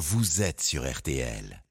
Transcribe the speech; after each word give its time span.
vous 0.00 0.40
êtes 0.40 0.62
sur 0.62 0.90
RTL. 0.90 1.62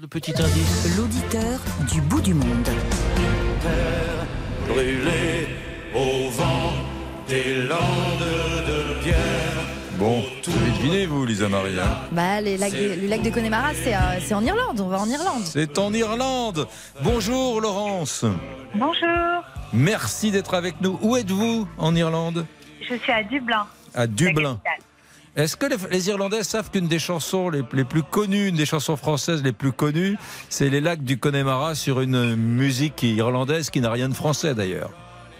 Le 0.00 0.08
petit 0.08 0.32
indice. 0.32 0.96
L'auditeur 0.96 1.60
du 1.92 2.00
bout 2.00 2.20
du 2.20 2.34
monde. 2.34 2.68
brûlé 4.68 5.46
au 5.94 6.28
vent 6.30 6.72
des 7.28 7.62
landes 7.62 8.18
de 8.66 9.02
pierre. 9.04 9.16
Bon, 9.96 10.22
vous 10.44 10.56
avez 10.56 10.70
deviné, 10.72 11.06
vous, 11.06 11.24
Lisa 11.24 11.48
Marie. 11.48 11.78
hein 11.78 11.98
Bah, 12.12 12.40
les 12.40 12.56
lacs 12.56 12.72
de- 12.72 13.00
le 13.00 13.06
lac 13.06 13.22
de 13.22 13.30
Connemara, 13.30 13.72
c'est 13.74 13.94
euh, 13.94 13.98
c'est 14.20 14.34
en 14.34 14.44
Irlande. 14.44 14.80
On 14.80 14.88
va 14.88 14.98
en 15.00 15.08
Irlande. 15.08 15.42
C'est 15.44 15.78
en 15.78 15.92
Irlande. 15.92 16.66
Bonjour, 17.02 17.60
Laurence. 17.60 18.24
Bonjour, 18.74 19.42
Merci 19.72 20.30
d'être 20.32 20.54
avec 20.54 20.80
nous. 20.80 20.98
Où 21.02 21.16
êtes-vous 21.16 21.68
en 21.78 21.94
Irlande? 21.94 22.44
Je 22.88 22.94
suis 22.96 23.12
à 23.12 23.22
Dublin. 23.22 23.66
À 23.94 24.00
la 24.00 24.06
Dublin. 24.08 24.60
Est-ce 25.38 25.56
que 25.56 25.66
les, 25.66 25.76
les 25.92 26.08
Irlandais 26.08 26.42
savent 26.42 26.68
qu'une 26.68 26.88
des 26.88 26.98
chansons 26.98 27.48
les, 27.48 27.62
les 27.72 27.84
plus 27.84 28.02
connues, 28.02 28.48
une 28.48 28.56
des 28.56 28.66
chansons 28.66 28.96
françaises 28.96 29.44
les 29.44 29.52
plus 29.52 29.70
connues, 29.70 30.16
c'est 30.48 30.68
les 30.68 30.80
lacs 30.80 31.04
du 31.04 31.16
Connemara 31.16 31.76
sur 31.76 32.00
une 32.00 32.34
musique 32.34 33.04
irlandaise 33.04 33.70
qui 33.70 33.80
n'a 33.80 33.92
rien 33.92 34.08
de 34.08 34.14
français 34.14 34.56
d'ailleurs? 34.56 34.90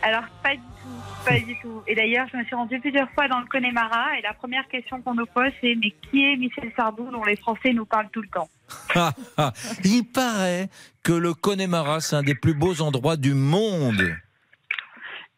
Alors, 0.02 0.22
pas 0.40 0.54
du 0.54 0.60
tout, 0.60 1.24
pas 1.26 1.40
du 1.40 1.58
tout. 1.60 1.82
Et 1.88 1.96
d'ailleurs, 1.96 2.28
je 2.32 2.36
me 2.36 2.44
suis 2.44 2.54
rendue 2.54 2.78
plusieurs 2.78 3.10
fois 3.10 3.26
dans 3.26 3.40
le 3.40 3.46
Connemara 3.46 4.16
et 4.16 4.22
la 4.22 4.34
première 4.34 4.68
question 4.68 5.02
qu'on 5.02 5.14
nous 5.14 5.26
pose, 5.26 5.50
c'est 5.60 5.74
mais 5.74 5.92
qui 6.08 6.22
est 6.24 6.36
Michel 6.36 6.70
Sardou 6.76 7.10
dont 7.10 7.24
les 7.24 7.34
Français 7.34 7.72
nous 7.72 7.84
parlent 7.84 8.10
tout 8.12 8.22
le 8.22 8.28
temps? 8.28 8.48
Il 9.84 10.04
paraît 10.04 10.68
que 11.02 11.12
le 11.12 11.34
Connemara, 11.34 12.00
c'est 12.00 12.14
un 12.14 12.22
des 12.22 12.36
plus 12.36 12.54
beaux 12.54 12.82
endroits 12.82 13.16
du 13.16 13.34
monde. 13.34 14.14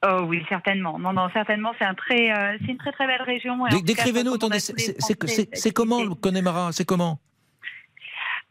Oh 0.06 0.22
oui, 0.27 0.42
certainement. 0.48 0.98
Non, 0.98 1.12
non, 1.12 1.28
certainement, 1.32 1.72
c'est 1.78 1.84
un 1.84 1.95
très, 1.95 2.30
euh, 2.32 2.56
c'est 2.60 2.72
une 2.72 2.78
très 2.78 2.92
très 2.92 3.06
belle 3.06 3.22
région. 3.22 3.59
Décrivez-nous, 3.82 4.34
attendez, 4.34 4.59
c'est- 4.60 5.73
comment 5.74 6.02
le. 6.02 6.14
Connemara 6.14 6.73
C'est 6.73 6.86
comment 6.86 7.18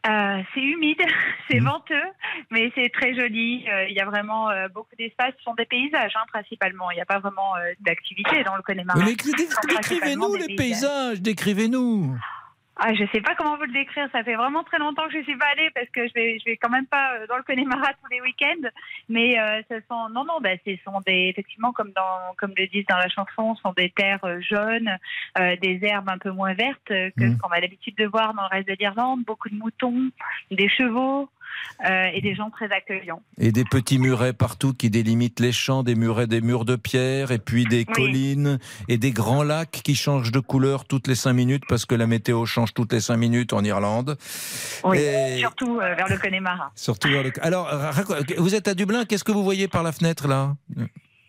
Euh, 0.06 0.40
C'est 0.54 0.62
humide, 0.62 0.96
c'est 1.50 1.60
Mhm. 1.60 1.66
venteux, 1.66 2.06
mais 2.50 2.72
c'est 2.74 2.88
très 2.90 3.14
joli. 3.14 3.66
Euh, 3.68 3.86
Il 3.88 3.94
y 3.94 4.00
a 4.00 4.06
vraiment 4.06 4.48
euh, 4.48 4.68
beaucoup 4.68 4.94
d'espace. 4.98 5.34
Ce 5.38 5.42
sont 5.42 5.52
des 5.54 5.66
paysages, 5.66 6.12
hein, 6.16 6.24
principalement. 6.32 6.90
Il 6.90 6.94
n'y 6.94 7.02
a 7.02 7.04
pas 7.04 7.18
vraiment 7.18 7.52
d'activité 7.80 8.42
dans 8.44 8.56
le 8.56 8.62
Connemara. 8.62 8.98
Mais 9.00 9.14
Décrivez-nous, 9.68 10.36
les 10.36 10.54
paysages, 10.56 11.20
décrivez-nous. 11.20 12.16
Ah, 12.82 12.94
je 12.94 13.04
sais 13.12 13.20
pas 13.20 13.34
comment 13.34 13.56
vous 13.58 13.64
le 13.64 13.72
décrire. 13.72 14.08
Ça 14.10 14.24
fait 14.24 14.36
vraiment 14.36 14.64
très 14.64 14.78
longtemps 14.78 15.06
que 15.06 15.12
je 15.12 15.22
suis 15.22 15.36
pas 15.36 15.48
allée 15.52 15.68
parce 15.74 15.88
que 15.90 16.08
je 16.08 16.14
vais, 16.14 16.38
je 16.38 16.46
vais 16.46 16.56
quand 16.56 16.70
même 16.70 16.86
pas 16.86 17.12
euh, 17.14 17.26
dans 17.26 17.36
le 17.36 17.42
Connemara 17.42 17.88
tous 17.92 18.10
les 18.10 18.22
week-ends. 18.22 18.68
Mais 19.10 19.38
euh, 19.38 19.60
ce 19.70 19.80
sont, 19.86 20.08
non, 20.08 20.24
non, 20.24 20.40
bah, 20.40 20.56
ce 20.66 20.72
sont 20.82 20.98
des, 21.06 21.28
effectivement, 21.28 21.72
comme 21.72 21.92
dans, 21.92 22.34
comme 22.38 22.52
le 22.56 22.66
disent 22.68 22.86
dans 22.88 22.96
la 22.96 23.08
chanson, 23.10 23.54
ce 23.54 23.60
sont 23.60 23.74
des 23.76 23.90
terres 23.90 24.24
euh, 24.24 24.40
jaunes, 24.40 24.96
euh, 25.38 25.56
des 25.56 25.78
herbes 25.82 26.08
un 26.08 26.16
peu 26.16 26.30
moins 26.30 26.54
vertes 26.54 26.90
euh, 26.90 27.10
que 27.18 27.24
Mhm. 27.24 27.36
ce 27.36 27.38
qu'on 27.42 27.50
a 27.50 27.60
l'habitude 27.60 27.96
de 27.96 28.06
voir 28.06 28.32
dans 28.32 28.42
le 28.42 28.48
reste 28.48 28.68
de 28.68 28.76
l'Irlande. 28.80 29.24
Beaucoup 29.26 29.50
de 29.50 29.56
moutons, 29.56 30.08
des 30.50 30.70
chevaux. 30.70 31.28
Euh, 31.88 32.06
et 32.14 32.20
des 32.20 32.34
gens 32.34 32.50
très 32.50 32.70
accueillants. 32.72 33.22
Et 33.38 33.52
des 33.52 33.64
petits 33.64 33.98
murets 33.98 34.32
partout 34.32 34.74
qui 34.74 34.90
délimitent 34.90 35.40
les 35.40 35.52
champs, 35.52 35.82
des 35.82 35.94
murets, 35.94 36.26
des 36.26 36.40
murs 36.40 36.64
de 36.64 36.76
pierre, 36.76 37.30
et 37.32 37.38
puis 37.38 37.64
des 37.64 37.86
Oui. 37.88 37.94
collines, 37.94 38.58
et 38.88 38.98
des 38.98 39.12
grands 39.12 39.42
lacs 39.42 39.70
qui 39.82 39.94
changent 39.94 40.32
de 40.32 40.40
couleur 40.40 40.84
toutes 40.84 41.06
les 41.06 41.14
cinq 41.14 41.32
minutes 41.32 41.62
parce 41.68 41.86
que 41.86 41.94
la 41.94 42.06
météo 42.06 42.44
change 42.46 42.74
toutes 42.74 42.92
les 42.92 43.00
cinq 43.00 43.16
minutes 43.16 43.52
en 43.52 43.64
Irlande. 43.64 44.16
Oui, 44.84 44.98
Et- 44.98 45.38
surtout 45.38 45.80
euh, 45.80 45.94
vers 45.94 46.08
le 46.08 46.18
Connemara. 46.18 46.70
Surtout 46.74 47.08
vers 47.08 47.22
le- 47.22 47.32
Alors, 47.42 47.68
vous 48.38 48.54
êtes 48.54 48.68
à 48.68 48.74
Dublin, 48.74 49.04
qu'est-ce 49.04 49.24
que 49.24 49.32
vous 49.32 49.44
voyez 49.44 49.68
par 49.68 49.82
la 49.82 49.92
fenêtre 49.92 50.28
là? 50.28 50.54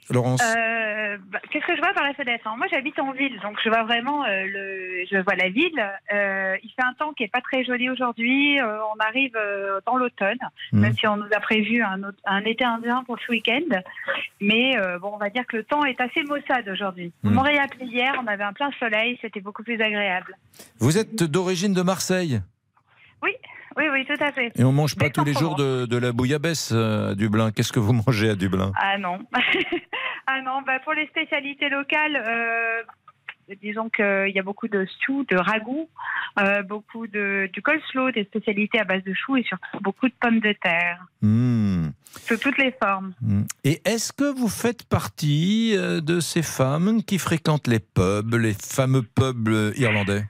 Laurence 0.10 0.42
Euh, 0.42 1.18
bah, 1.30 1.40
Qu'est-ce 1.52 1.66
que 1.66 1.76
je 1.76 1.82
vois 1.82 1.94
par 1.94 2.04
la 2.04 2.14
fenêtre 2.14 2.46
hein? 2.48 2.56
Moi, 2.58 2.68
j'habite 2.72 2.98
en 3.00 3.12
ville, 3.12 3.40
donc 3.42 3.58
je 3.64 3.70
vois 3.70 3.84
vraiment 3.84 4.24
euh, 4.26 4.44
le, 4.46 5.06
je 5.10 5.18
vois 5.24 5.36
la 5.36 5.50
ville. 5.50 5.80
Euh, 6.14 6.58
il 6.64 6.70
fait 6.72 6.84
un 6.84 6.94
temps 6.94 7.14
qui 7.14 7.24
est 7.24 7.32
pas 7.32 7.42
très 7.42 7.64
joli 7.64 7.90
aujourd'hui. 7.90 8.60
On 8.62 9.00
arrive 9.06 9.38
dans 9.86 9.98
l'automne, 9.98 10.38
Mhm. 10.74 10.80
même 10.82 10.94
si 10.94 11.08
on 11.08 11.18
nous 11.18 11.30
a 11.36 11.40
prévu 11.40 11.84
un, 11.84 12.46
été 12.46 12.64
indien 12.66 13.04
pour 13.06 13.18
ce 13.20 13.32
week-end. 13.32 13.82
Mais 14.40 14.76
bon, 15.00 15.12
on 15.14 15.18
va 15.18 15.30
dire 15.30 15.46
que 15.48 15.58
le 15.58 15.64
temps 15.64 15.84
est 15.86 16.00
assez 16.02 16.24
maussade 16.24 16.68
aujourd'hui. 16.70 17.12
Mhm. 17.24 17.32
On 17.32 17.36
m'aurait 17.36 17.58
appelé 17.60 17.86
hier, 17.86 18.14
on 18.22 18.28
avait 18.28 18.44
un 18.44 18.54
plein 18.54 18.72
soleil, 18.80 19.18
c'était 19.22 19.42
beaucoup 19.42 19.64
plus 19.64 19.80
agréable. 19.82 20.36
Vous 20.80 20.98
êtes 20.98 21.24
d'origine 21.24 21.74
de 21.74 21.82
Marseille? 21.82 22.42
Oui, 23.24 23.32
oui, 23.78 23.86
oui, 23.92 24.06
tout 24.06 24.24
à 24.24 24.32
fait. 24.32 24.52
et 24.56 24.64
on 24.64 24.72
mange 24.72 24.96
pas 24.96 25.10
tous 25.10 25.24
les 25.24 25.34
jours 25.34 25.56
de, 25.56 25.86
de 25.86 25.98
la 25.98 26.12
bouillabaisse 26.12 26.72
euh, 26.74 27.12
à 27.12 27.16
Dublin. 27.16 27.52
Qu'est-ce 27.52 27.72
que 27.74 27.80
vous 27.80 27.94
mangez 27.94 28.30
à 28.30 28.36
Dublin 28.36 28.72
Ah 28.76 28.98
non. 28.98 29.20
ah 30.28 30.42
non, 30.42 30.62
bah 30.66 30.80
pour 30.84 30.94
les 30.94 31.08
spécialités 31.08 31.70
locales, 31.70 32.16
euh, 32.16 32.82
disons 33.62 33.90
qu'il 33.90 34.32
y 34.34 34.40
a 34.40 34.44
beaucoup 34.44 34.68
de 34.68 34.86
stew, 34.86 35.26
de 35.30 35.36
ragoût, 35.38 35.90
euh, 36.40 36.64
beaucoup 36.64 37.08
de, 37.08 37.50
du 37.52 37.62
coleslaw, 37.62 38.12
des 38.12 38.24
spécialités 38.26 38.80
à 38.80 38.84
base 38.86 39.04
de 39.04 39.14
choux 39.14 39.36
et 39.38 39.44
surtout 39.44 39.80
beaucoup 39.82 40.08
de 40.08 40.14
pommes 40.20 40.40
de 40.40 40.54
terre, 40.54 41.06
Hmm. 41.22 41.90
sous 42.28 42.38
toutes 42.38 42.58
les 42.58 42.74
formes. 42.82 43.14
Hmm. 43.22 43.44
Et 43.64 43.82
est-ce 43.86 44.12
que 44.14 44.24
vous 44.34 44.48
faites 44.50 44.84
partie 44.88 45.74
euh, 45.78 46.02
de 46.02 46.20
ces 46.20 46.42
femmes 46.44 47.04
qui 47.04 47.20
fréquentent 47.20 47.68
les 47.68 47.80
pubs, 47.80 48.34
les 48.36 48.54
fameux 48.54 49.04
pubs 49.04 49.48
euh, 49.50 49.74
irlandais? 49.78 50.24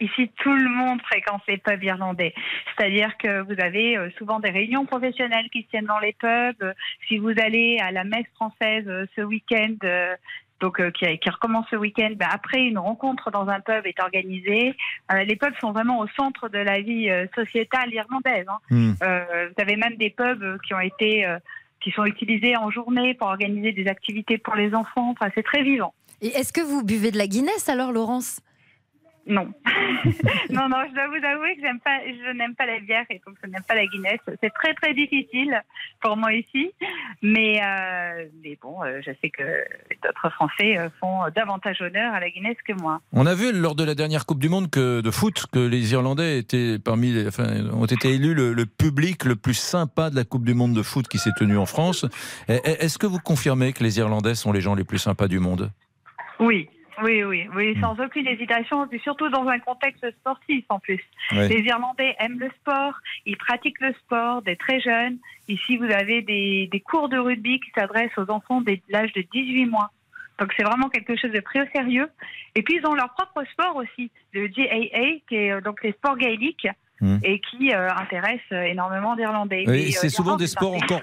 Ici, 0.00 0.30
tout 0.42 0.52
le 0.54 0.68
monde 0.68 1.00
fréquente 1.02 1.42
les 1.48 1.58
pubs 1.58 1.82
irlandais. 1.82 2.34
C'est-à-dire 2.76 3.16
que 3.18 3.42
vous 3.42 3.60
avez 3.60 3.96
euh, 3.96 4.10
souvent 4.18 4.40
des 4.40 4.50
réunions 4.50 4.86
professionnelles 4.86 5.48
qui 5.52 5.62
se 5.62 5.68
tiennent 5.68 5.86
dans 5.86 5.98
les 5.98 6.12
pubs. 6.12 6.62
Euh, 6.62 6.72
Si 7.08 7.18
vous 7.18 7.32
allez 7.38 7.78
à 7.80 7.90
la 7.92 8.04
messe 8.04 8.26
française 8.34 8.84
euh, 8.86 9.06
ce 9.14 9.20
week-end, 9.20 9.74
donc 10.60 10.80
euh, 10.80 10.90
qui, 10.90 11.04
qui 11.18 11.30
recommence 11.30 11.66
ce 11.70 11.76
week-end, 11.76 12.12
ben, 12.16 12.28
après 12.30 12.62
une 12.62 12.78
rencontre 12.78 13.30
dans 13.30 13.48
un 13.48 13.60
pub 13.60 13.86
est 13.86 14.00
organisée. 14.00 14.74
Euh, 15.12 15.24
les 15.24 15.36
pubs 15.36 15.54
sont 15.60 15.72
vraiment 15.72 15.98
au 16.00 16.08
centre 16.16 16.48
de 16.48 16.58
la 16.58 16.80
vie 16.80 17.10
euh, 17.10 17.26
sociétale 17.34 17.92
irlandaise. 17.92 18.46
hein. 18.48 18.58
Hmm. 18.70 18.92
Euh, 19.02 19.48
vous 19.48 19.62
avez 19.62 19.76
même 19.76 19.96
des 19.96 20.10
pubs 20.10 20.58
qui 20.62 20.72
ont 20.74 20.80
été 20.80 21.26
euh, 21.26 21.38
qui 21.80 21.90
sont 21.90 22.06
utilisés 22.06 22.56
en 22.56 22.70
journée 22.70 23.12
pour 23.12 23.28
organiser 23.28 23.72
des 23.72 23.88
activités 23.88 24.38
pour 24.38 24.54
les 24.54 24.74
enfants. 24.74 25.10
Enfin, 25.10 25.30
c'est 25.34 25.42
très 25.42 25.62
vivant. 25.62 25.92
Et 26.22 26.28
est-ce 26.28 26.52
que 26.52 26.62
vous 26.62 26.82
buvez 26.82 27.10
de 27.10 27.18
la 27.18 27.26
Guinness 27.26 27.68
alors, 27.68 27.92
Laurence? 27.92 28.40
Non. 29.26 29.46
non, 30.50 30.68
non, 30.68 30.84
je 30.88 30.94
dois 30.94 31.08
vous 31.08 31.24
avouer 31.24 31.56
que 31.56 31.62
j'aime 31.62 31.80
pas, 31.80 32.00
je 32.06 32.36
n'aime 32.36 32.54
pas 32.54 32.66
la 32.66 32.78
bière 32.80 33.04
et 33.10 33.20
donc 33.26 33.36
je 33.42 33.48
n'aime 33.48 33.62
pas 33.66 33.74
la 33.74 33.86
Guinness. 33.86 34.20
C'est 34.42 34.52
très 34.52 34.74
très 34.74 34.92
difficile 34.92 35.60
pour 36.02 36.16
moi 36.16 36.32
ici. 36.34 36.72
Mais, 37.22 37.60
euh, 37.62 38.26
mais 38.42 38.58
bon, 38.60 38.82
euh, 38.82 39.00
je 39.04 39.12
sais 39.22 39.30
que 39.30 39.42
d'autres 40.02 40.30
Français 40.34 40.78
euh, 40.78 40.88
font 41.00 41.20
davantage 41.34 41.80
honneur 41.80 42.12
à 42.12 42.20
la 42.20 42.28
Guinness 42.28 42.56
que 42.66 42.74
moi. 42.74 43.00
On 43.12 43.26
a 43.26 43.34
vu 43.34 43.52
lors 43.52 43.74
de 43.74 43.84
la 43.84 43.94
dernière 43.94 44.26
Coupe 44.26 44.40
du 44.40 44.48
Monde 44.48 44.70
que, 44.70 45.00
de 45.00 45.10
foot 45.10 45.46
que 45.50 45.58
les 45.58 45.92
Irlandais 45.92 46.38
étaient 46.38 46.78
parmi 46.78 47.12
les, 47.12 47.28
enfin, 47.28 47.48
ont 47.72 47.86
été 47.86 48.10
élus 48.10 48.34
le, 48.34 48.52
le 48.52 48.66
public 48.66 49.24
le 49.24 49.36
plus 49.36 49.54
sympa 49.54 50.10
de 50.10 50.16
la 50.16 50.24
Coupe 50.24 50.44
du 50.44 50.54
Monde 50.54 50.74
de 50.74 50.82
foot 50.82 51.08
qui 51.08 51.18
s'est 51.18 51.32
tenue 51.36 51.56
en 51.56 51.66
France. 51.66 52.04
Est-ce 52.48 52.98
que 52.98 53.06
vous 53.06 53.18
confirmez 53.18 53.72
que 53.72 53.82
les 53.82 53.98
Irlandais 53.98 54.34
sont 54.34 54.52
les 54.52 54.60
gens 54.60 54.74
les 54.74 54.84
plus 54.84 54.98
sympas 54.98 55.28
du 55.28 55.38
monde? 55.38 55.70
Oui. 56.40 56.68
Oui, 57.02 57.24
oui, 57.24 57.48
oui, 57.54 57.76
sans 57.80 57.98
aucune 57.98 58.26
hésitation, 58.26 58.88
surtout 59.02 59.28
dans 59.28 59.46
un 59.48 59.58
contexte 59.58 60.08
sportif 60.20 60.64
en 60.68 60.78
plus. 60.78 61.00
Les 61.32 61.60
Irlandais 61.60 62.14
aiment 62.20 62.38
le 62.38 62.50
sport, 62.60 62.94
ils 63.26 63.36
pratiquent 63.36 63.80
le 63.80 63.92
sport 63.94 64.42
dès 64.42 64.56
très 64.56 64.80
jeunes. 64.80 65.18
Ici, 65.48 65.76
vous 65.76 65.90
avez 65.90 66.22
des, 66.22 66.68
des 66.70 66.80
cours 66.80 67.08
de 67.08 67.18
rugby 67.18 67.58
qui 67.60 67.70
s'adressent 67.74 68.16
aux 68.16 68.30
enfants 68.30 68.60
dès 68.60 68.80
l'âge 68.88 69.12
de 69.12 69.22
18 69.22 69.66
mois. 69.66 69.90
Donc 70.38 70.52
c'est 70.56 70.64
vraiment 70.64 70.88
quelque 70.88 71.16
chose 71.16 71.30
de 71.30 71.40
pris 71.40 71.60
au 71.60 71.66
sérieux. 71.74 72.08
Et 72.54 72.62
puis 72.62 72.76
ils 72.76 72.86
ont 72.86 72.94
leur 72.94 73.12
propre 73.14 73.44
sport 73.52 73.76
aussi, 73.76 74.10
le 74.32 74.48
GAA, 74.48 75.20
qui 75.28 75.36
est 75.36 75.52
euh, 75.52 75.60
donc 75.60 75.82
les 75.82 75.92
sports 75.92 76.16
gaéliques, 76.16 76.68
Hmm. 77.00 77.18
et 77.24 77.40
qui 77.40 77.72
euh, 77.72 77.88
intéresse 77.90 78.40
euh, 78.52 78.62
énormément 78.62 79.16
d'Irlandais. 79.16 79.64
Oui, 79.66 79.88
euh, 79.88 79.98
c'est 80.00 80.08
souvent 80.08 80.36
des 80.36 80.46
sports 80.46 80.74
encore, 80.74 81.02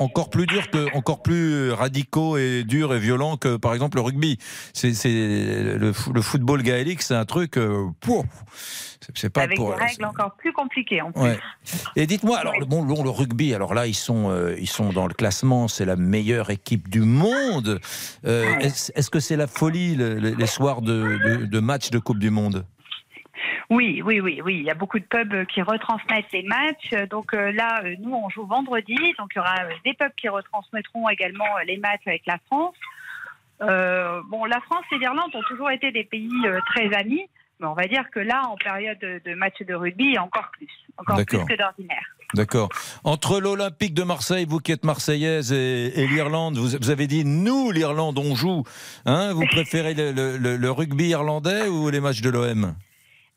en- 0.00 0.24
plus 0.24 0.46
durs 0.46 0.70
que, 0.70 0.96
encore 0.96 1.22
plus 1.22 1.70
radicaux 1.72 2.38
et 2.38 2.64
durs 2.64 2.94
et 2.94 2.98
violents 2.98 3.36
que 3.36 3.56
par 3.58 3.74
exemple 3.74 3.96
le 3.98 4.02
rugby. 4.02 4.38
C'est, 4.72 4.88
le, 5.04 5.92
fo- 5.92 6.14
le 6.14 6.22
football 6.22 6.62
gaélique, 6.62 7.02
c'est 7.02 7.14
un 7.14 7.26
truc, 7.26 7.58
euh, 7.58 7.84
c'est, 9.14 9.28
pas 9.30 9.42
Avec 9.42 9.58
pour. 9.58 9.74
des 9.76 9.84
règles 9.84 10.06
encore 10.06 10.34
plus 10.36 10.54
compliquées 10.54 11.02
en 11.02 11.12
plus. 11.12 11.20
Ouais. 11.20 11.38
Et 11.96 12.06
dites-moi, 12.06 12.38
alors 12.38 12.54
bon, 12.66 12.82
bon, 12.82 13.04
le 13.04 13.10
rugby, 13.10 13.54
alors 13.54 13.74
là 13.74 13.86
ils 13.86 13.94
sont, 13.94 14.34
ils 14.58 14.66
sont 14.68 14.90
dans 14.92 15.06
le 15.06 15.14
classement, 15.14 15.68
c'est 15.68 15.84
la 15.84 15.96
meilleure 15.96 16.48
équipe 16.50 16.88
du 16.88 17.00
monde. 17.02 17.78
Est-ce, 18.24 19.10
que 19.10 19.20
c'est 19.20 19.36
la 19.36 19.46
folie 19.46 19.96
le- 19.96 20.14
le- 20.18 20.30
les 20.34 20.46
soirs 20.46 20.80
de, 20.80 21.18
de, 21.24 21.44
de 21.44 21.60
matchs 21.60 21.90
de 21.90 21.98
Coupe 21.98 22.18
du 22.18 22.30
Monde? 22.30 22.64
Oui, 23.68 24.00
oui, 24.04 24.20
oui, 24.20 24.40
oui. 24.44 24.58
Il 24.58 24.64
y 24.64 24.70
a 24.70 24.74
beaucoup 24.74 24.98
de 24.98 25.04
pubs 25.04 25.44
qui 25.46 25.60
retransmettent 25.62 26.30
les 26.32 26.44
matchs. 26.44 26.92
Donc 27.10 27.34
euh, 27.34 27.50
là, 27.52 27.80
euh, 27.84 27.96
nous, 27.98 28.14
on 28.14 28.28
joue 28.28 28.46
vendredi. 28.46 28.96
Donc 29.18 29.30
il 29.34 29.38
y 29.38 29.40
aura 29.40 29.56
euh, 29.64 29.70
des 29.84 29.94
pubs 29.94 30.12
qui 30.16 30.28
retransmettront 30.28 31.08
également 31.08 31.44
les 31.66 31.76
matchs 31.78 32.06
avec 32.06 32.22
la 32.26 32.38
France. 32.46 32.74
Euh, 33.62 34.20
bon, 34.28 34.44
la 34.44 34.60
France 34.60 34.84
et 34.92 34.98
l'Irlande 34.98 35.30
ont 35.34 35.42
toujours 35.48 35.70
été 35.70 35.90
des 35.90 36.04
pays 36.04 36.30
très 36.66 36.92
amis. 36.94 37.22
Mais 37.58 37.66
on 37.66 37.72
va 37.74 37.86
dire 37.86 38.04
que 38.10 38.20
là, 38.20 38.42
en 38.50 38.56
période 38.56 38.98
de, 38.98 39.34
match 39.34 39.54
de 39.66 39.74
rugby, 39.74 40.18
encore 40.18 40.50
plus. 40.52 40.68
Encore 40.98 41.16
plus 41.24 41.38
que 41.46 41.56
d'ordinaire. 41.56 42.04
D'accord. 42.34 42.68
Entre 43.04 43.40
l'Olympique 43.40 43.94
de 43.94 44.02
Marseille, 44.02 44.44
vous 44.46 44.58
qui 44.58 44.72
êtes 44.72 44.84
marseillaise, 44.84 45.52
et, 45.52 45.86
et 46.00 46.06
l'Irlande, 46.06 46.58
vous, 46.58 46.76
vous 46.78 46.90
avez 46.90 47.06
dit 47.06 47.24
nous, 47.24 47.70
l'Irlande, 47.70 48.18
on 48.18 48.34
joue. 48.34 48.64
Hein 49.06 49.32
vous 49.32 49.46
préférez 49.46 49.94
le- 49.94 50.56
le 50.56 50.70
rugby 50.70 51.08
irlandais 51.08 51.66
ou 51.68 51.88
les 51.88 52.00
matchs 52.00 52.20
de 52.20 52.28
l'OM 52.30 52.74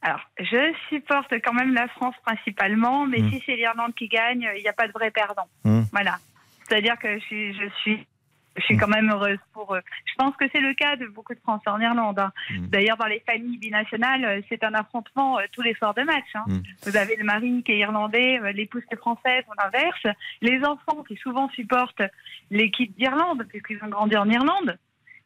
Alors, 0.01 0.22
je 0.40 0.74
supporte 0.88 1.34
quand 1.44 1.54
même 1.54 1.74
la 1.74 1.88
France 1.90 2.16
principalement, 2.25 3.06
mais 3.06 3.19
Mm. 3.19 3.31
si 3.31 3.44
c'est 3.46 3.56
l'Irlande 3.56 3.94
qui 3.96 4.07
gagne, 4.07 4.48
il 4.56 4.62
n'y 4.62 4.68
a 4.69 4.74
pas 4.74 4.88
de 4.88 4.94
vrai 4.94 5.12
perdant. 5.12 5.48
Mm. 5.66 5.81
Voilà. 5.92 6.18
C'est-à-dire 6.63 6.98
que 6.98 7.19
je 7.19 7.24
suis, 7.25 7.54
je 7.54 7.68
suis, 7.81 8.07
je 8.56 8.62
suis 8.63 8.75
Mm. 8.75 8.80
quand 8.80 8.88
même 8.88 9.10
heureuse 9.12 9.40
pour 9.54 9.75
eux. 9.75 9.81
Je 10.06 10.13
pense 10.18 10.36
que 10.38 10.46
c'est 10.54 10.62
le 10.62 10.74
cas 10.74 10.96
de 10.96 11.06
beaucoup 11.07 11.34
de 11.34 11.40
Français 11.42 11.69
en 11.69 11.80
Irlande. 11.81 12.18
hein. 12.19 12.31
D'ailleurs, 12.69 12.96
dans 12.96 13.07
les 13.07 13.19
familles 13.30 13.57
binationales, 13.57 14.24
euh, 14.24 14.42
c'est 14.48 14.63
un 14.63 14.74
affrontement 14.74 15.38
euh, 15.38 15.44
tous 15.51 15.62
les 15.63 15.74
soirs 15.75 15.94
de 15.94 16.04
match. 16.04 16.28
hein. 16.36 16.45
Vous 16.84 16.95
avez 16.95 17.18
le 17.18 17.25
mari 17.25 17.62
qui 17.63 17.74
est 17.74 17.80
irlandais, 17.80 18.40
euh, 18.40 18.52
l'épouse 18.54 18.84
qui 18.88 18.94
est 18.94 18.98
française, 18.98 19.44
ou 19.50 19.54
l'inverse. 19.62 20.06
Les 20.42 20.63
enfants 20.63 21.04
qui 21.07 21.18
souvent 21.18 21.50
supportent 21.50 22.04
l'équipe 22.52 22.95
d'Irlande, 22.98 23.45
puisqu'ils 23.50 23.84
ont 23.84 23.90
grandi 23.90 24.16
en 24.16 24.30
Irlande. 24.30 24.78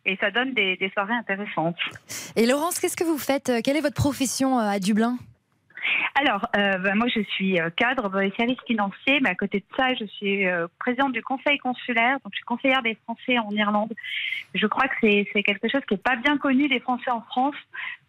Et 0.06 0.18
ça 0.18 0.32
donne 0.32 0.54
des, 0.54 0.76
des 0.78 0.90
soirées 0.90 1.14
intéressantes. 1.14 1.78
Et 2.36 2.46
Laurence, 2.46 2.80
qu'est-ce 2.80 2.98
que 2.98 3.04
vous 3.04 3.18
faites 3.18 3.50
Euh, 3.50 3.62
Quelle 3.64 3.78
est 3.78 3.82
votre 3.82 3.96
profession 3.96 4.60
euh, 4.60 4.64
à 4.70 4.80
Dublin? 4.80 5.18
Alors, 6.16 6.48
euh, 6.56 6.78
ben, 6.78 6.96
moi, 6.96 7.08
je 7.08 7.22
suis 7.22 7.58
cadre 7.76 8.10
dans 8.10 8.20
les 8.20 8.32
services 8.38 8.60
financiers, 8.68 9.20
mais 9.22 9.30
à 9.30 9.36
côté 9.36 9.60
de 9.60 9.66
ça, 9.76 9.94
je 9.96 10.06
suis 10.06 10.48
euh, 10.48 10.68
présidente 10.80 11.12
du 11.12 11.22
conseil 11.24 11.58
consulaire, 11.58 12.18
donc 12.24 12.32
je 12.32 12.38
suis 12.38 12.46
conseillère 12.46 12.82
des 12.84 12.98
Français 13.04 13.40
en 13.40 13.50
Irlande. 13.52 13.92
Je 14.54 14.68
crois 14.68 14.88
que 14.88 14.96
c'est 15.02 15.28
c'est 15.34 15.44
quelque 15.44 15.68
chose 15.70 15.82
qui 15.88 15.96
n'est 15.96 16.00
pas 16.00 16.16
bien 16.16 16.38
connu 16.38 16.68
des 16.70 16.80
Français 16.80 17.12
en 17.12 17.22
France, 17.22 17.56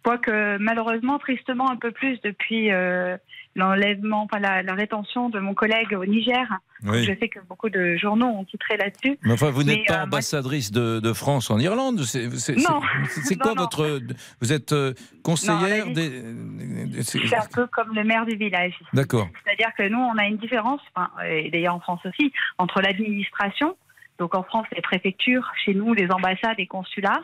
quoique 0.04 0.58
malheureusement, 0.58 1.18
tristement, 1.18 1.70
un 1.70 1.76
peu 1.76 1.90
plus 1.90 2.20
depuis 2.20 2.70
euh, 2.70 3.16
l'enlèvement, 3.54 4.22
enfin 4.24 4.40
la, 4.40 4.62
la 4.62 4.74
rétention 4.74 5.28
de 5.30 5.38
mon 5.40 5.54
collègue 5.54 5.92
au 5.94 6.04
Niger. 6.04 6.46
Oui. 6.84 7.04
Je 7.04 7.12
sais 7.18 7.28
que 7.28 7.38
beaucoup 7.48 7.70
de 7.70 7.96
journaux 7.96 8.26
ont 8.26 8.44
titré 8.44 8.76
là-dessus. 8.76 9.18
Mais 9.22 9.32
enfin, 9.32 9.50
vous 9.50 9.62
n'êtes 9.62 9.86
pas 9.86 9.94
euh, 9.94 9.96
moi- 9.98 10.04
ambassadrice 10.06 10.70
de, 10.70 11.00
de 11.00 11.12
France 11.12 11.50
en 11.50 11.58
Irlande. 11.58 12.00
C'est 12.02 12.26
Non. 12.26 12.34
c'est- 12.36 12.56
Non, 13.36 13.42
quoi 13.42 13.54
non. 13.54 13.62
votre. 13.62 14.00
Vous 14.40 14.52
êtes 14.52 14.72
euh, 14.72 14.92
conseillère 15.22 15.86
Non, 15.86 15.92
des. 15.92 17.02
C'est 17.02 17.34
un 17.34 17.46
peu 17.52 17.66
comme 17.68 17.94
le 17.94 18.04
maire 18.04 18.26
du 18.26 18.36
village. 18.36 18.74
D'accord. 18.92 19.28
C'est-à-dire 19.44 19.70
que 19.78 19.88
nous, 19.88 19.98
on 19.98 20.16
a 20.18 20.26
une 20.26 20.36
différence, 20.36 20.80
enfin, 20.94 21.10
et 21.26 21.50
d'ailleurs 21.50 21.74
en 21.76 21.80
France 21.80 22.00
aussi, 22.04 22.32
entre 22.58 22.80
l'administration, 22.82 23.76
donc 24.18 24.34
en 24.34 24.42
France 24.42 24.66
les 24.74 24.82
préfectures, 24.82 25.50
chez 25.64 25.74
nous 25.74 25.94
les 25.94 26.10
ambassades 26.10 26.58
et 26.58 26.66
consulats, 26.66 27.20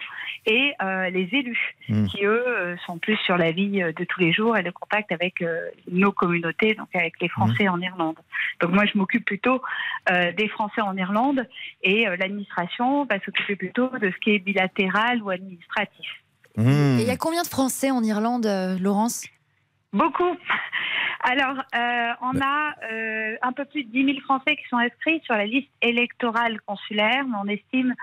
et 0.46 0.72
euh, 0.82 1.10
les 1.10 1.28
élus, 1.32 1.76
Mm. 1.88 2.06
qui 2.06 2.24
eux 2.24 2.44
euh, 2.46 2.76
sont 2.86 2.98
plus 2.98 3.16
sur 3.24 3.36
la 3.36 3.50
vie 3.50 3.82
euh, 3.82 3.92
de 3.92 4.04
tous 4.04 4.20
les 4.20 4.32
jours 4.32 4.56
et 4.56 4.62
le 4.62 4.70
contact 4.70 5.10
avec 5.10 5.42
euh, 5.42 5.68
nos 5.90 6.12
communautés, 6.12 6.74
donc 6.74 6.88
avec 6.94 7.14
les 7.20 7.28
Français 7.28 7.68
en 7.68 7.80
Irlande. 7.80 8.16
Donc 8.60 8.70
moi, 8.70 8.84
je 8.86 8.96
m'occupe 8.96 9.24
plutôt 9.24 9.60
euh, 10.10 10.32
des 10.32 10.48
Français 10.48 10.80
en 10.82 10.96
Irlande, 10.96 11.46
et 11.82 12.06
euh, 12.06 12.16
l'administration 12.16 13.04
va 13.06 13.18
s'occuper 13.20 13.56
plutôt 13.56 13.88
de 13.88 14.10
ce 14.10 14.16
qui 14.18 14.30
est 14.30 14.38
bilatéral 14.38 15.22
ou 15.22 15.30
administratif. 15.30 16.06
Hmm. 16.56 16.98
Et 16.98 17.02
il 17.02 17.08
y 17.08 17.10
a 17.10 17.16
combien 17.16 17.42
de 17.42 17.48
Français 17.48 17.90
en 17.90 18.02
Irlande, 18.04 18.46
euh, 18.46 18.78
Laurence? 18.78 19.26
Beaucoup. 19.92 20.36
Alors, 21.22 21.56
euh, 21.74 22.12
on 22.22 22.40
a 22.40 22.74
euh, 22.92 23.36
un 23.42 23.52
peu 23.52 23.64
plus 23.66 23.84
de 23.84 23.90
10 23.90 24.04
000 24.06 24.20
Français 24.24 24.56
qui 24.56 24.66
sont 24.70 24.78
inscrits 24.78 25.20
sur 25.24 25.34
la 25.34 25.44
liste 25.44 25.68
électorale 25.82 26.58
consulaire, 26.66 27.24
mais 27.28 27.36
on 27.44 27.46
estime 27.48 27.94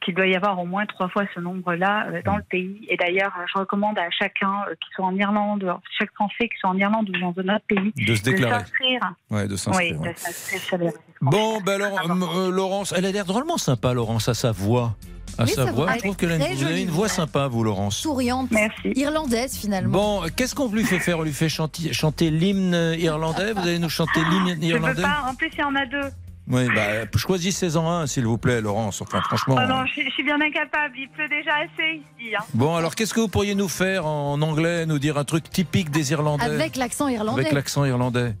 qu'il 0.00 0.14
doit 0.14 0.28
y 0.28 0.36
avoir 0.36 0.58
au 0.60 0.64
moins 0.66 0.86
trois 0.86 1.08
fois 1.08 1.24
ce 1.34 1.40
nombre-là 1.40 2.06
euh, 2.06 2.22
dans 2.24 2.36
le 2.36 2.42
pays. 2.44 2.86
Et 2.88 2.96
d'ailleurs, 2.96 3.32
je 3.52 3.58
recommande 3.58 3.98
à 3.98 4.08
chacun 4.10 4.52
qui 4.80 4.88
soit 4.94 5.06
en 5.06 5.16
Irlande, 5.16 5.68
chaque 5.98 6.12
Français 6.14 6.48
qui 6.48 6.56
soit 6.60 6.70
en 6.70 6.76
Irlande 6.78 7.08
ou 7.10 7.18
dans 7.18 7.34
un 7.42 7.56
autre 7.56 7.64
pays, 7.66 7.92
De 7.96 8.14
se 8.14 8.22
de 8.22 8.30
déclarer. 8.30 8.60
s'inscrire. 8.60 9.00
Ouais, 9.30 9.46
de 9.48 9.52
Oui, 9.52 9.58
s'inscrire. 9.58 10.78
de 10.78 10.84
ouais. 10.84 10.92
Bon, 11.20 11.60
ben 11.62 11.80
alors, 11.82 12.06
Laurence, 12.52 12.94
elle 12.96 13.06
a 13.06 13.10
l'air 13.10 13.24
drôlement 13.24 13.56
sympa, 13.56 13.92
Laurence, 13.92 14.28
à 14.28 14.34
sa 14.34 14.52
voix. 14.52 14.94
À 15.38 15.44
Oui, 15.44 15.50
je 15.54 15.60
trouve 15.98 16.16
très 16.16 16.54
vous 16.54 16.64
avez 16.64 16.82
une 16.82 16.90
voix 16.90 17.08
sympa, 17.08 17.46
vous, 17.46 17.62
Laurence. 17.62 17.96
Souriante, 17.98 18.50
Merci. 18.50 18.92
irlandaise 18.94 19.56
finalement. 19.56 20.20
Bon, 20.20 20.28
qu'est-ce 20.34 20.54
qu'on 20.54 20.68
lui 20.68 20.84
fait 20.84 20.98
faire? 20.98 21.18
On 21.18 21.22
lui 21.22 21.32
fait 21.32 21.48
chanter, 21.48 21.92
chanter 21.92 22.30
l'hymne 22.30 22.94
irlandais? 22.98 23.52
Vous 23.52 23.60
allez 23.60 23.78
nous 23.78 23.90
chanter 23.90 24.20
l'hymne 24.30 24.48
Je 24.48 24.54
ne 24.54 24.60
peux 24.60 24.66
irlandais? 24.66 25.02
pas. 25.02 25.24
En 25.28 25.34
plus, 25.34 25.50
il 25.52 25.60
y 25.60 25.64
en 25.64 25.74
a 25.74 25.84
deux. 25.86 26.10
Oui, 26.48 26.68
bah, 26.74 27.06
choisissez-en 27.16 27.90
un, 27.90 28.06
s'il 28.06 28.24
vous 28.24 28.38
plaît, 28.38 28.60
Laurence. 28.60 29.02
Enfin, 29.02 29.20
franchement. 29.20 29.56
Oh 29.58 29.66
non, 29.68 29.84
je, 29.84 30.00
je 30.00 30.10
suis 30.10 30.22
bien 30.22 30.40
incapable. 30.40 30.94
Il 30.96 31.08
pleut 31.08 31.26
déjà 31.28 31.50
assez 31.56 31.96
ici. 32.20 32.36
hein. 32.36 32.44
Bon, 32.54 32.76
alors, 32.76 32.94
qu'est-ce 32.94 33.12
que 33.12 33.18
vous 33.18 33.26
pourriez 33.28 33.56
nous 33.56 33.68
faire 33.68 34.06
en 34.06 34.40
anglais 34.40 34.86
Nous 34.86 35.00
dire 35.00 35.18
un 35.18 35.24
truc 35.24 35.50
typique 35.50 35.90
des 35.90 36.12
Irlandais? 36.12 36.44
Avec 36.44 36.76
l'accent 36.76 37.08
irlandais. 37.08 37.40
Avec 37.40 37.52
l'accent 37.52 37.84
irlandais. 37.84 38.36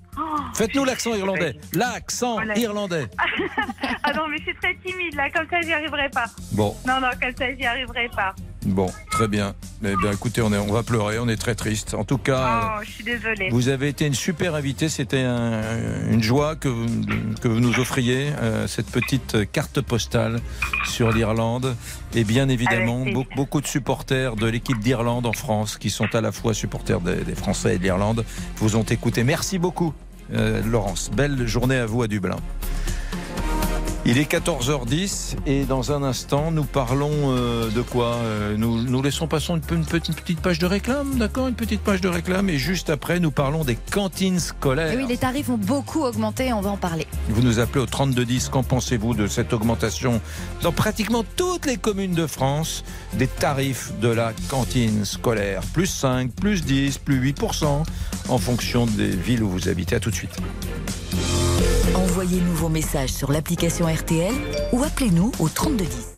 Faites-nous 0.56 0.84
l'accent 0.84 1.14
irlandais. 1.14 1.54
L'accent 1.74 2.34
Voilà. 2.34 2.58
irlandais. 2.58 3.06
ah 4.02 4.12
non, 4.14 4.26
mais 4.28 4.38
je 4.38 4.44
suis 4.44 4.54
très 4.56 4.74
timide 4.84 5.14
là. 5.14 5.28
Comme 5.30 5.46
ça, 5.50 5.60
j'y 5.60 5.72
arriverai 5.72 6.08
pas. 6.10 6.26
Bon, 6.52 6.74
Non, 6.86 7.00
non, 7.00 7.08
comme 7.20 7.32
ça, 7.38 7.44
j'y 7.54 7.64
arriverai 7.66 8.08
pas. 8.16 8.34
bon, 8.64 8.90
très 9.10 9.28
bien. 9.28 9.54
Eh 9.84 9.94
bien, 9.96 10.12
écoutez, 10.12 10.40
on, 10.40 10.52
est, 10.52 10.58
on 10.58 10.72
va 10.72 10.82
pleurer, 10.82 11.18
on 11.18 11.28
est 11.28 11.36
très 11.36 11.54
triste. 11.54 11.92
En 11.94 12.04
tout 12.04 12.16
cas. 12.18 12.76
Oh, 12.78 12.82
je 12.84 12.90
suis 12.90 13.04
désolée. 13.04 13.50
Vous 13.50 13.68
avez 13.68 13.88
été 13.88 14.06
une 14.06 14.14
super 14.14 14.54
invitée, 14.54 14.88
c'était 14.88 15.20
un- 15.22 16.10
une 16.10 16.22
joie 16.22 16.56
que 16.56 16.68
vous, 16.68 16.86
que 17.42 17.48
vous 17.48 17.60
nous 17.60 17.78
offriez, 17.78 18.30
euh, 18.40 18.66
cette 18.66 18.90
petite 18.90 19.50
carte 19.52 19.80
postale 19.82 20.40
sur 20.86 21.12
l'Irlande. 21.12 21.76
Et 22.14 22.24
bien 22.24 22.48
évidemment, 22.48 23.04
beaucoup, 23.04 23.34
beaucoup 23.36 23.60
de 23.60 23.66
supporters 23.66 24.36
de 24.36 24.46
l'équipe 24.46 24.78
d'Irlande 24.80 25.26
en 25.26 25.32
France, 25.34 25.76
qui 25.76 25.90
sont 25.90 26.08
à 26.14 26.22
la 26.22 26.32
fois 26.32 26.54
supporters 26.54 27.00
des, 27.00 27.16
des 27.24 27.34
Français 27.34 27.74
et 27.74 27.78
de 27.78 27.82
l'Irlande, 27.82 28.24
vous 28.56 28.76
ont 28.76 28.82
écouté. 28.84 29.22
Merci 29.22 29.58
beaucoup, 29.58 29.92
Laurence. 30.30 31.10
Belle 31.14 31.46
journée 31.46 31.76
à 31.76 31.86
vous 31.86 32.02
à 32.02 32.08
Dublin. 32.08 32.36
Il 34.08 34.18
est 34.18 34.30
14h10 34.30 35.34
et 35.46 35.64
dans 35.64 35.90
un 35.90 36.04
instant, 36.04 36.52
nous 36.52 36.62
parlons 36.62 37.10
euh, 37.34 37.68
de 37.70 37.82
quoi 37.82 38.14
Euh, 38.22 38.56
nous, 38.56 38.80
nous 38.82 39.02
laissons 39.02 39.26
passer 39.26 39.52
une, 39.52 39.60
pe- 39.60 39.74
une 39.74 39.84
petite, 39.84 40.14
petite 40.14 40.38
page 40.40 40.60
de 40.60 40.66
réclame, 40.66 41.16
d'accord 41.16 41.48
Une 41.48 41.54
petite 41.56 41.80
page 41.80 42.00
de 42.00 42.08
réclame 42.08 42.48
et 42.48 42.56
juste 42.56 42.88
après, 42.88 43.18
nous 43.18 43.32
parlons 43.32 43.64
des 43.64 43.74
cantines 43.74 44.38
scolaires. 44.38 44.92
Et 44.92 44.96
oui, 44.96 45.06
les 45.08 45.16
tarifs 45.16 45.48
ont 45.48 45.58
beaucoup 45.58 46.02
augmenté, 46.04 46.52
on 46.52 46.60
va 46.60 46.70
en 46.70 46.76
parler. 46.76 47.04
Vous 47.30 47.42
nous 47.42 47.58
appelez 47.58 47.80
au 47.82 47.86
3210. 47.86 48.48
Qu'en 48.48 48.62
pensez-vous 48.62 49.14
de 49.14 49.26
cette 49.26 49.52
augmentation 49.52 50.20
dans 50.62 50.70
pratiquement 50.72 51.24
toutes 51.36 51.66
les 51.66 51.76
communes 51.76 52.14
de 52.14 52.28
France 52.28 52.84
des 53.14 53.26
tarifs 53.26 53.92
de 54.00 54.08
la 54.08 54.32
cantine 54.48 55.04
scolaire? 55.04 55.62
Plus 55.74 55.86
5, 55.88 56.30
plus 56.30 56.62
10, 56.64 56.98
plus 56.98 57.32
8% 57.32 57.82
en 58.28 58.38
fonction 58.38 58.86
des 58.86 59.08
villes 59.08 59.42
où 59.42 59.48
vous 59.48 59.68
habitez. 59.68 59.96
À 59.96 60.00
tout 60.00 60.10
de 60.10 60.14
suite. 60.14 60.36
Envoyez-nous 61.96 62.52
vos 62.52 62.68
messages 62.68 63.10
sur 63.10 63.32
l'application 63.32 63.86
RTL 63.86 64.34
ou 64.72 64.82
appelez-nous 64.84 65.32
au 65.38 65.48
3210. 65.48 66.16